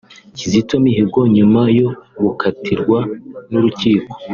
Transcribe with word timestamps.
Kizito 0.37 0.75
Mihigo 0.83 1.21
nyuma 1.35 1.61
yo 1.79 1.89
gukatirwa 2.23 2.99
n’urukiko 3.51 4.09